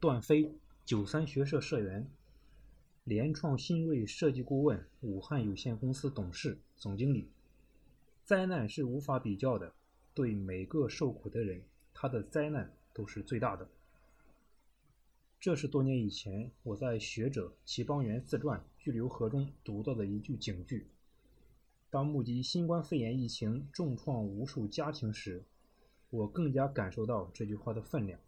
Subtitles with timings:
[0.00, 0.50] 段飞，
[0.86, 2.08] 九三学社社员，
[3.04, 7.28] 联创新锐设计顾问武汉有限公司董事、总经理。
[8.24, 9.74] 灾难是无法比较的，
[10.14, 11.60] 对每个受苦的人，
[11.92, 13.68] 他的灾难都是最大的。
[15.38, 20.86] 这是多年以前我在学者《齐邦媛自传·巨流河》中读到的一句警句。
[21.90, 25.44] 当目击新冠肺炎疫情重创无数家庭时，
[26.08, 28.18] 我更加感受到这句话的分量，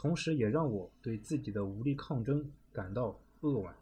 [0.00, 3.74] 同时也让我对自己的无力抗争感到扼腕。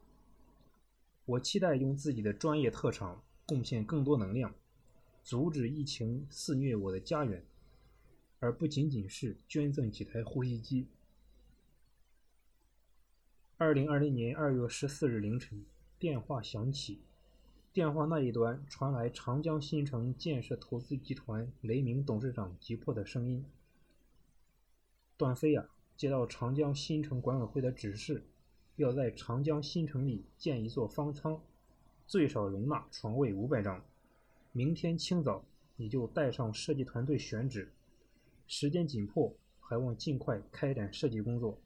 [1.26, 4.54] 我期待用自己的专业特长贡献更多能量，
[5.22, 7.44] 阻止疫情肆虐我的家园，
[8.38, 10.86] 而不仅仅是捐赠几台呼吸机。
[13.58, 15.66] 二零二零年二月十四日凌晨，
[15.98, 17.02] 电话响起。
[17.74, 23.44] 电话那一端传来长江新城建设投资集团雷明董事长急迫的声音
[25.18, 28.22] ：“段飞啊，接到长江新城管委会的指示，
[28.76, 31.40] 要在长江新城里建一座方舱，
[32.06, 33.82] 最少容纳床位五百张。
[34.52, 35.44] 明天清早
[35.76, 37.72] 你就带上设计团队选址，
[38.46, 41.58] 时间紧迫，还望尽快开展设计工作。”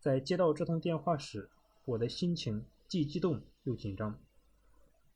[0.00, 1.48] 在接到这通电话时，
[1.84, 4.18] 我的心情既激动又紧张。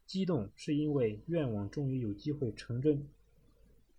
[0.06, 3.08] 激动是因为愿望终于有机会成真，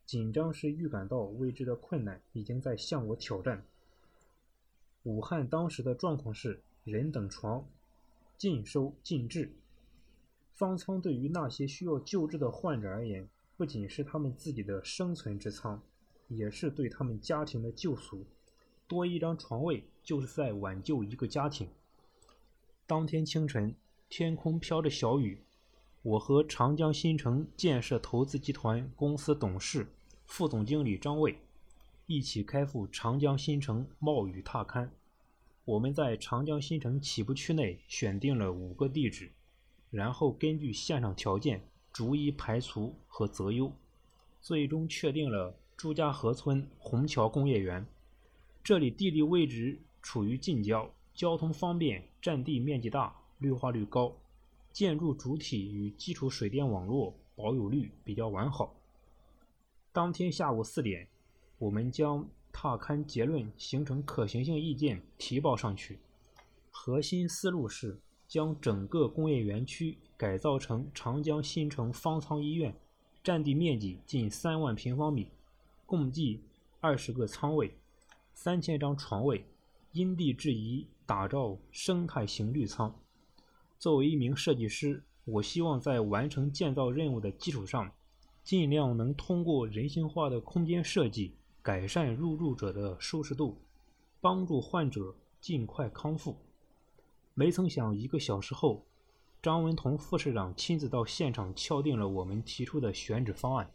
[0.05, 3.65] 紧张是预感到未知的困难已经在向我挑战。
[5.03, 7.65] 武汉当时的状况是人等床
[8.37, 9.51] 尽收尽治，
[10.53, 15.81] 方舱对于那些需要救治的患者而言，不仅是他们自己的生存之舱，
[16.27, 18.25] 也是对他们家庭的救赎。
[18.87, 21.69] 多一张床位就是在挽救一个家庭。
[22.85, 23.73] 当天清晨，
[24.09, 25.41] 天空飘着小雨。
[26.03, 29.87] 我和长江新城建设投资集团公司董事、
[30.25, 31.37] 副总经理张卫
[32.13, 34.89] 一起开赴长江新城冒雨踏勘。
[35.63, 39.31] 我们在长江新城起步区内选定了五个地址，
[39.89, 41.61] 然后根据现场条件
[41.93, 43.71] 逐一排除和择优，
[44.41, 47.87] 最终确定了朱家河村虹桥工业园。
[48.61, 54.13] 这里地理位置处于近郊，交通方便，占地面积大，绿化率高。
[54.73, 58.75] 建筑主体与基础水电网络保有率比较完好。
[59.93, 61.07] 当天下午四点，
[61.61, 65.99] 我们将踏勘结论形成可行性意见提报上去。
[66.71, 72.73] 核心思路是将整个工业园区改造成长江新城方舱医院，
[73.23, 75.27] 占地面积近三万平方米，
[75.85, 76.41] 共计
[76.79, 77.75] 二十个舱位，
[78.33, 79.45] 三千张床位，
[79.91, 82.91] 因地制宜打造生态型绿舱。
[83.77, 87.91] 作为一名设计师，我希望在完成建造任务的基础上，
[88.43, 93.61] 尽量能通过人性化的空间设计改善入住者的舒适度，
[94.19, 96.35] 帮助患者尽快康复。
[97.35, 98.83] 没曾想，一个小时后，
[99.43, 103.71] 张文同副市长亲自到现场敲定了我们提出的选址方案。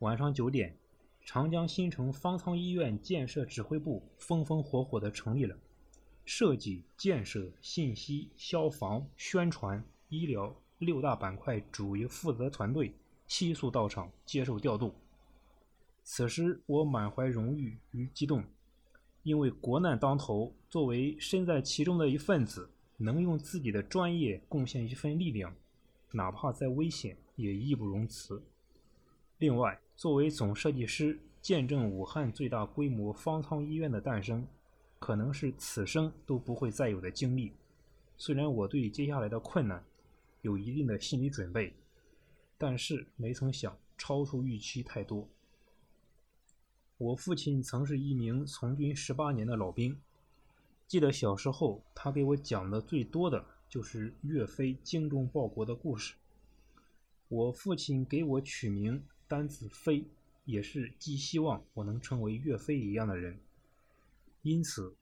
[0.00, 0.76] 晚上九点，
[1.24, 5.56] 长江新城方舱医院建设指挥部风风火火地成立了。
[6.26, 12.94] 设计、建设、信息、消防、宣传、医疗六大板块主要负责团队
[13.26, 14.94] 悉数到场接受调度。
[16.08, 18.44] 此时我满怀荣誉与激动，
[19.24, 25.52] 因为国难当头，作为身在其中的一份子，能用自己的专业贡献一份力量，
[26.12, 28.40] 哪怕再危险也义不容辞。
[29.38, 34.46] 另外，作为总设计师，见证武汉最大规模方舱医院的诞生。
[35.00, 37.52] 可能是此生都不会再有的经历。
[38.16, 39.84] 虽然我对接下来的困难
[40.42, 41.74] 有一定的心理准备，
[42.56, 45.28] 但是没曾想超出预期太多。
[46.98, 50.00] 我父亲曾是一名从军十八年的老兵，
[50.88, 56.14] 记得小时候他给我讲的最多的就是岳飞精忠报国的故事。
[57.28, 60.06] 我父亲给我取名单子“飞”，
[60.46, 63.38] 也是寄希望我能成为岳飞一样的人。
[64.40, 64.94] 因此，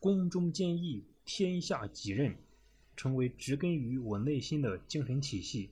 [0.00, 2.36] 宫中坚毅，天下己任，
[2.96, 5.68] 成为植根于我内心的精神体系。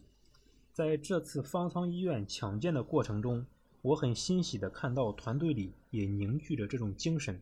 [0.75, 3.47] 在这次方舱医院抢建的过程中，
[3.83, 7.41] 我很欣喜地看到团队里也凝聚着这种精神。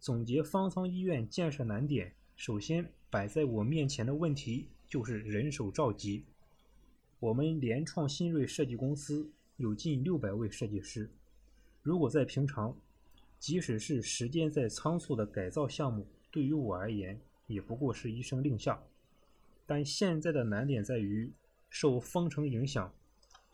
[0.00, 6.24] 总结方舱医院建设难点，首先摆在我面前的问题就是人手召集。
[7.20, 11.08] 我们联创新锐设计公司有近六百位设计师，
[11.82, 12.76] 如果在平常，
[13.38, 18.82] 即使是时间再仓促的改造项目，对于我而言也不过是一声令下。
[19.64, 21.32] 但现在的难点在于，
[21.70, 22.92] 受封城影响，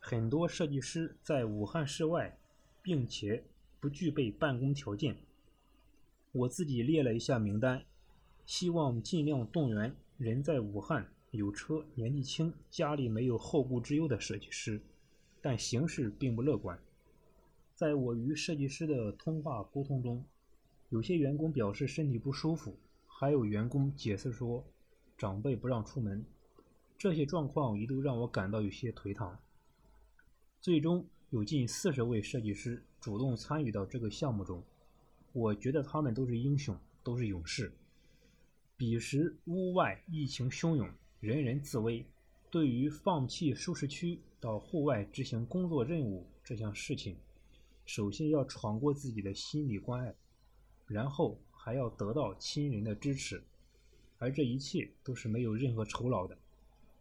[0.03, 2.37] 很多设计师在武汉市外，
[2.83, 3.45] 并且
[3.79, 5.15] 不具备办公条件。
[6.33, 7.85] 我自己列了一下名单，
[8.47, 14.81] 希望尽量动员人在武汉、有车、年纪轻、家里没有后顾之忧的设计师，
[15.43, 16.79] 但形势并不乐观。
[17.75, 20.25] 在我与设计师的通话沟通中，
[20.89, 22.75] 有些员工表示身体不舒服，
[23.07, 24.65] 还有员工解释说
[25.19, 26.25] 长辈不让出门。
[26.97, 29.39] 这些状况一度让我感到有些颓唐。
[30.63, 34.63] 最终有近四十位设计师主动参与到这个项目中。
[35.33, 37.73] 我觉得他们都是英雄，都是勇士。
[38.77, 40.87] 彼时屋外疫情汹涌，
[41.21, 42.05] 人人自危。
[42.51, 47.17] 对于放弃舒适区到户外执行工作任务这项事情，
[47.87, 50.15] 首先要闯过自己的心理关隘，
[50.87, 53.43] 然后还要得到亲人的支持，
[54.19, 56.37] 而这一切都是没有任何酬劳的，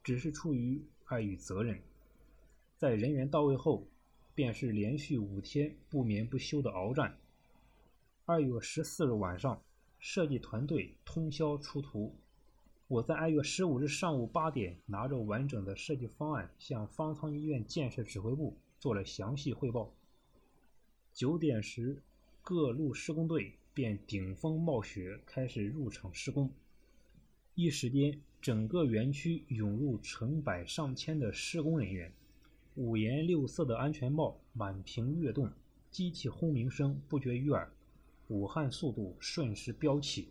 [0.02, 1.78] 只是出于爱与责任。
[2.80, 3.86] 在人员到位后，
[4.34, 7.14] 便是连续五天不眠不休的鏖战。
[8.24, 9.62] 二月十四日晚上，
[10.00, 12.16] 设计团队通宵出图。
[12.88, 19.94] 我在二月十五日上午八点，拿着完整的设计方案，向方舱医院建设指挥部做了详细汇报。
[21.12, 22.02] 九点时，
[22.42, 26.50] 各路施工队便顶风冒雪开始入场施工。
[27.56, 32.14] 一时间，整个园区涌入成百上千的施工人员，
[32.80, 35.52] 五颜六色的安全帽满屏跃动，
[35.92, 37.70] 机器轰鸣声不绝于耳。
[38.30, 40.30] 武汉速度瞬时飙起。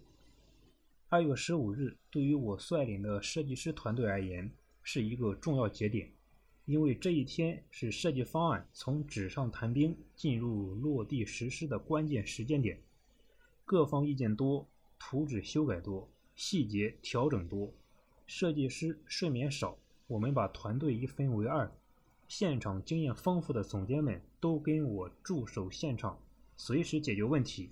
[1.11, 4.51] 二月十五日，对于我率领的设计师团队而言，
[4.83, 6.11] 是一个重要节点，
[6.65, 12.81] 因为这一天是设计方案从纸上谈兵进入落地实施的关键时间点。
[13.67, 14.67] 各方意见多，
[14.99, 17.71] 图纸修改多，细节调整多，
[18.27, 19.77] 设计师睡眠少。
[20.07, 21.71] 我们把团队一分为二，
[22.29, 26.21] 现场经验丰富的总监们都跟我驻守现场，
[26.59, 27.71] 随时解决问题。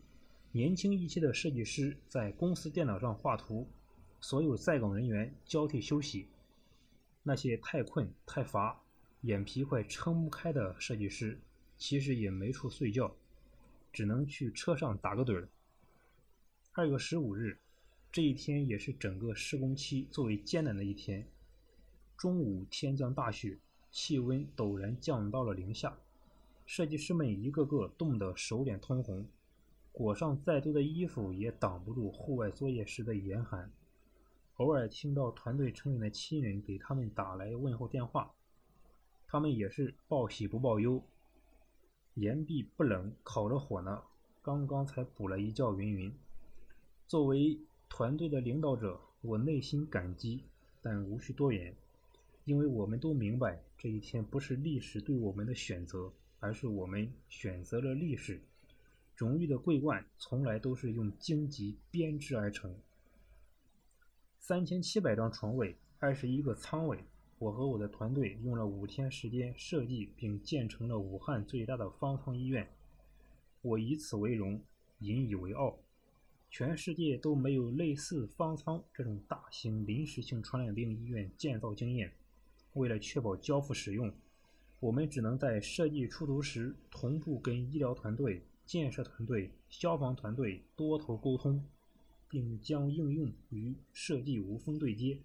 [0.50, 3.69] 年轻一些的设计师在公司电脑上画图，
[4.19, 6.29] 所有在岗人员交替休息。
[7.23, 8.81] 那些太困太乏、
[9.20, 11.38] 眼皮快撑不开的设计师，
[11.76, 13.14] 其实也没处睡觉，
[13.93, 15.49] 只能去车上打个盹儿。
[16.73, 17.59] 二月十五日，
[18.11, 21.29] 这一天也是整个施工期最为艰难的一天。
[22.17, 23.59] 中午天降大雪，
[23.97, 25.97] 气温陡然降到了零下，
[26.67, 29.27] 设计师们一个个冻得手脸通红。
[29.91, 33.73] 裹上再多的衣服也挡不住户外作业时的严寒。
[34.57, 38.35] 偶尔听到团队成员的亲人给他们打来问候电话，
[39.27, 41.03] 他们也是报喜不报忧。
[42.17, 44.03] 岩壁不冷，烤着火呢，
[44.43, 46.13] 刚刚才补了一觉云云。
[47.07, 47.59] 作为
[47.89, 50.45] 团队的领导者，我内心感激，
[50.83, 51.75] 但无需多言，
[52.47, 58.41] 因为我们都明白这一天不是历史对我们的选择，而是我们选择了历史。
[59.17, 62.73] 荣誉的桂冠从来都是用荆棘编织而成。
[64.39, 67.03] 三千七百张床位，二十一个舱位，
[67.41, 72.71] 我和我的团队用了五天时间设计并建成了武汉最大的方舱医院。
[73.61, 74.63] 我以此为荣，
[75.01, 75.77] 引以为傲。
[76.49, 82.13] 全世界都没有类似方舱这种大型临时性传染病医院建造经验。
[82.76, 84.11] 为了确保交付使用，
[84.81, 88.43] 我们只能在设计出图时同步跟医疗团队。
[88.67, 91.64] 建设团队、消防团队多头沟通，
[92.28, 95.16] 并将应用与设计无缝对接。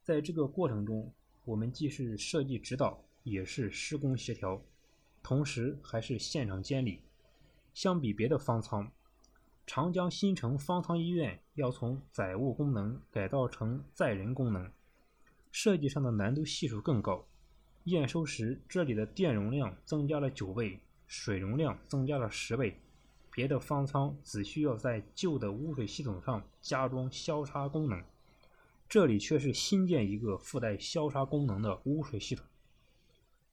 [0.00, 1.12] 在这个过程中，
[1.44, 4.62] 我们既是设计指导，也是施工协调，
[5.22, 7.02] 同时还是现场监理。
[7.74, 8.90] 相比别的方舱，
[9.66, 14.72] 长江新城方舱医院要从载物功能改造成载人功能，
[15.52, 17.24] 设计上的难度系数更高。
[17.84, 20.80] 验收时，这里的电容量增加了九倍。
[21.06, 22.80] 水容量增加了十倍，
[23.30, 28.02] 别的方舱只需要在旧的污水系统上加装消杀功能，
[28.88, 32.46] 这里却是新建一个附带消杀功能的污水系统。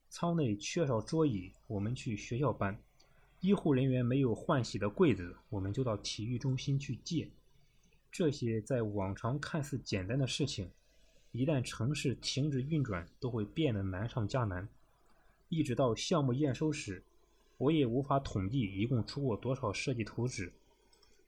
[0.08, 2.76] 舱内缺少桌椅，我们去学校搬；
[3.42, 7.30] 医护人员没有换洗的柜子，我们就到体育中心去借。
[8.10, 10.72] 这些在往常看似简单的事情，
[11.32, 14.68] 一旦城市停止运转，都会变得难上加难。
[15.50, 17.04] 一直到项目验收时。
[17.58, 20.54] 我也无法统计一共出过多少设计图纸，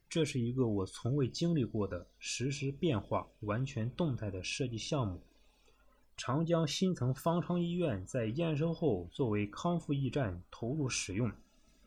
[0.07, 5.19] 这是一个我从未经历过的实时变化、完全动态的设计项目。
[6.15, 11.29] 长江新城方舱医院在验收后作为康复驿站投入使用，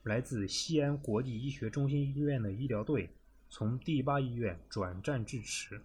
[0.03, 3.09] 来自西安国际医学中心医院的医疗队
[3.49, 5.81] 从第八医院转战至此，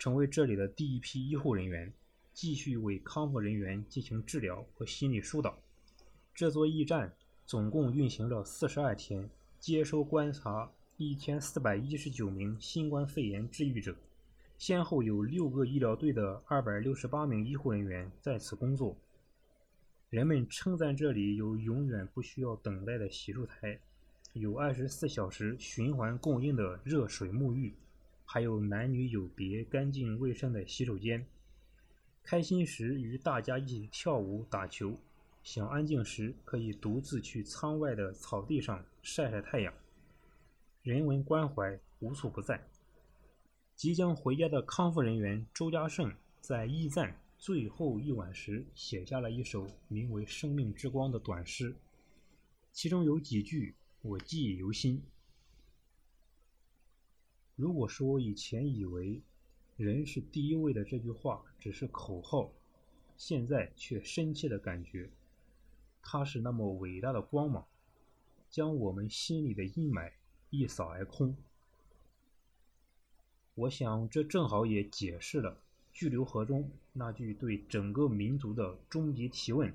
[0.00, 1.92] 成为这里的第一批医护人员，
[2.34, 5.56] 继续为康复人员进行治疗和心理疏导。
[6.34, 7.12] 这座驿站。
[7.46, 9.28] 总共运行了四十二天，
[9.58, 13.96] 接收观察一千四百一十九名新冠肺炎治愈者，
[14.56, 18.96] 先后有六个医疗队的二百六十八名医护人员在此工作。
[20.10, 23.80] 人们称赞这里有永远不需要等待的洗漱台，
[24.34, 27.74] 有二十四小时循环供应的热水沐浴，
[28.32, 31.26] 还有男女有别、干净卫生的洗手间。
[32.22, 34.96] 开心时与大家一起跳舞打球，
[35.42, 39.74] 想安静时可以独自去舱外的草地上晒晒太阳。
[40.84, 42.64] 人文关怀无处不在。
[43.74, 51.74] 即将回家的康复人员周家胜在驿站最后一晚时写下了一首名为《生命之光》的短诗，
[52.70, 55.02] 其中有几句我记忆犹新。
[57.60, 59.20] 如果说以前以为
[59.76, 62.50] “人是第一位”的这句话只是口号，
[63.18, 65.10] 现在却深切的感觉，
[66.00, 67.66] 它是那么伟大的光芒，
[68.48, 70.10] 将我们心里的阴霾。
[70.48, 71.36] 一扫而空。
[73.54, 75.60] 我想，这正好也解释了
[75.92, 79.72] 巨流河中那句对整个民族的终极提问：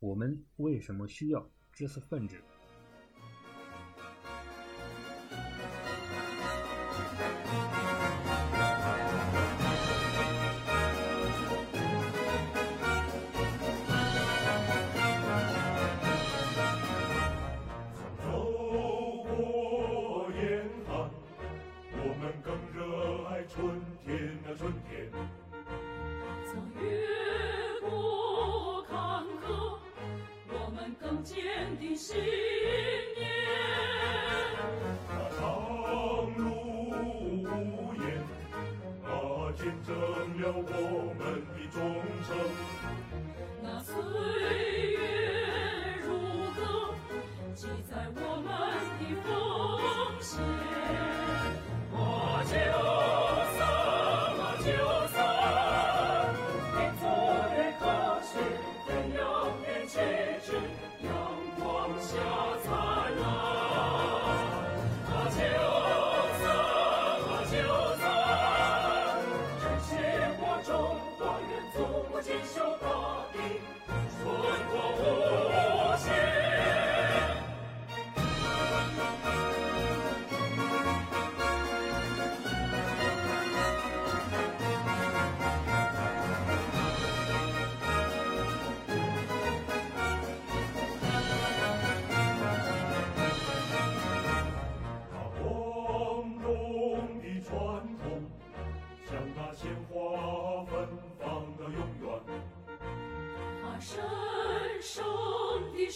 [0.00, 2.36] 我们为什么需要知识分子？
[31.24, 31.36] 坚
[31.78, 33.30] 定信念
[35.08, 35.40] 那长
[36.36, 36.50] 路
[37.40, 38.04] 无言
[39.04, 39.06] 啊
[39.56, 39.94] 见证
[40.40, 40.81] 了我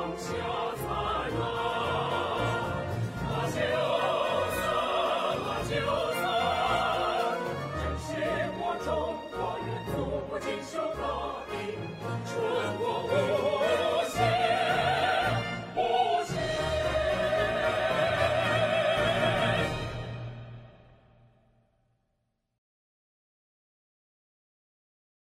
[0.00, 0.32] 灯下
[0.76, 1.69] 灿烂